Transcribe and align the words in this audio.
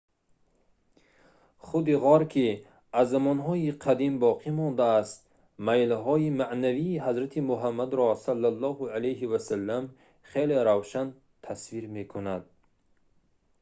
худи 1.65 1.95
ғор 2.05 2.21
ки 2.33 2.45
аз 3.01 3.07
замонҳои 3.13 3.69
қадим 3.85 4.13
боқӣ 4.23 4.49
мондааст 4.59 5.17
майлҳои 5.67 6.27
маънавии 6.41 7.01
ҳазрати 7.05 7.39
муҳаммадро 7.49 8.07
с.а.в. 8.25 9.37
хеле 10.31 10.57
равшан 10.69 11.07
тасвир 11.45 11.83
мекунад 11.97 12.43